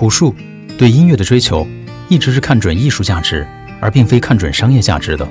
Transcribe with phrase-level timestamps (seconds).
[0.00, 0.34] 朴树
[0.78, 1.68] 对音乐的追求，
[2.08, 3.46] 一直是看准艺术价值，
[3.82, 5.28] 而并非看准商业价值的，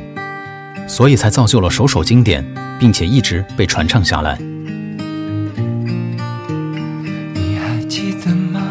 [0.87, 2.45] 所以才造就了首首经典，
[2.79, 4.37] 并且一直被传唱下来。
[7.33, 8.61] 你还记得吗？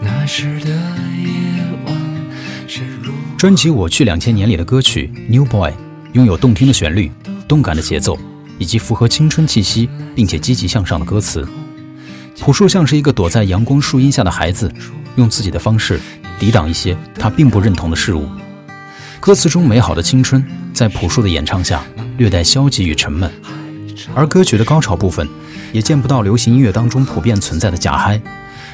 [0.00, 1.96] 那时的夜晚
[2.68, 5.70] 是如专辑《我去两千年》里的歌曲《New Boy》，
[6.12, 7.10] 拥有动听的旋律、
[7.48, 8.16] 动感的节奏，
[8.56, 11.44] 以及符合青春气息并且积极向上的歌词。
[12.40, 14.72] 朴树像是一个躲在阳光树荫下的孩子，
[15.16, 16.00] 用自己的方式
[16.38, 18.26] 抵挡一些他并不认同的事物。
[19.20, 21.82] 歌词中美好的青春，在朴树的演唱下
[22.16, 23.30] 略带消极与沉闷，
[24.14, 25.28] 而歌曲的高潮部分，
[25.72, 28.20] 也见不到流行音乐当中普遍存在的假嗨，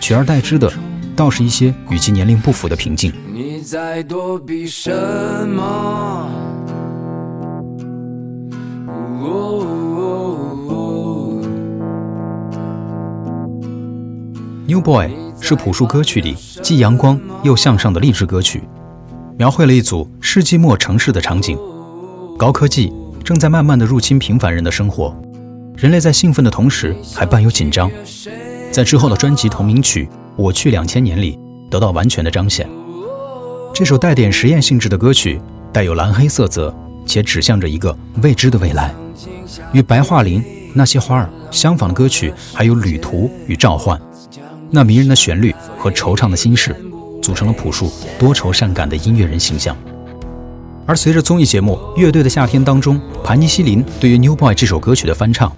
[0.00, 0.70] 取而代之的，
[1.16, 3.12] 倒是一些与其年龄不符的平静。
[3.32, 4.92] 你在躲避什
[5.48, 6.43] 么？
[14.74, 15.08] New Boy
[15.40, 18.60] 是朴树歌曲里既阳光又向上的励志歌曲，
[19.38, 21.56] 描绘了一组世纪末城市的场景。
[22.36, 25.16] 高科技正在慢慢的入侵平凡人的生活，
[25.76, 27.88] 人类在兴奋的同时还伴有紧张，
[28.72, 31.38] 在之后的专辑同名曲《我去两千年》里
[31.70, 32.68] 得到完全的彰显。
[33.72, 35.40] 这首带点实验性质的歌曲
[35.72, 36.74] 带有蓝黑色泽，
[37.06, 38.92] 且指向着一个未知的未来。
[39.72, 40.42] 与白桦林
[40.74, 43.96] 那些花儿相仿的歌曲还有《旅途》与《召唤》。
[44.74, 46.74] 那迷人的旋律和惆怅的心事，
[47.22, 49.76] 组成了朴树多愁善感的音乐人形象。
[50.84, 55.56] 而随着综艺节目《乐队的夏天》当中，盘尼西林对于《New Boy》这首歌曲的翻唱，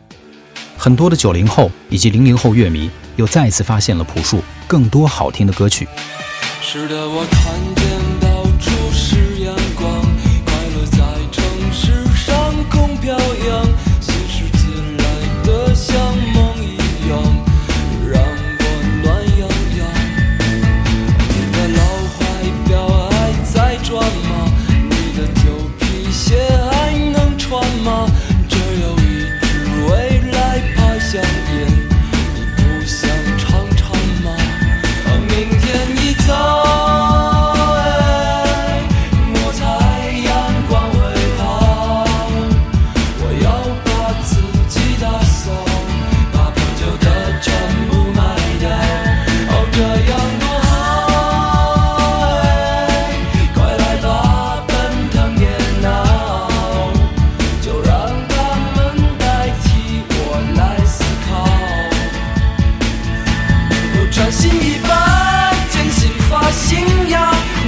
[0.77, 5.88] 很多的九零后以及零零后乐迷又再一次发现了朴树更多好听的歌曲。
[6.60, 7.87] 是的，我看见
[8.21, 9.96] 到处是阳光，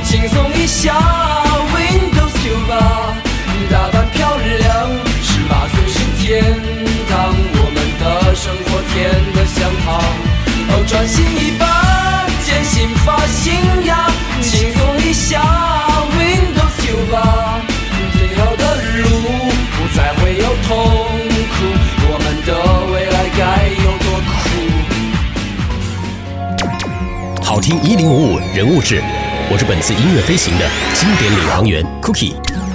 [0.08, 0.94] 轻松一下
[1.74, 2.72] ，Windows 九八，
[3.70, 4.88] 打扮漂亮，
[5.22, 6.42] 十八岁是天
[7.10, 8.96] 堂，我们的生活甜
[9.34, 10.00] 得像糖。
[10.70, 13.52] 哦，专心一把，坚信发信
[13.84, 14.08] 呀，
[14.40, 15.42] 轻松一下
[16.16, 17.60] ，Windows 九八，
[18.14, 18.64] 最后的
[19.02, 19.04] 路
[19.76, 20.72] 不再会有痛
[21.52, 21.56] 苦，
[22.08, 22.50] 我们的
[22.94, 23.44] 未来该
[23.84, 24.08] 有多
[27.36, 27.44] 酷。
[27.44, 29.02] 好听一零五五人物志，
[29.50, 32.67] 我是本次音乐飞行的经典领航员 Cookie。